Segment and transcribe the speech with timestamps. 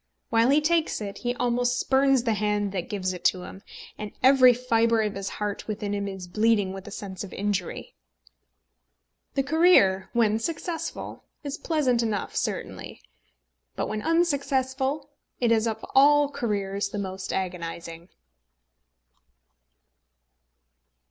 [0.31, 3.61] While he takes it he almost spurns the hand that gives it to him,
[3.99, 7.93] and every fibre of his heart within him is bleeding with a sense of injury.
[9.35, 13.03] The career, when successful, is pleasant enough certainly;
[13.75, 18.09] but when unsuccessful, it is of all careers the most agonising.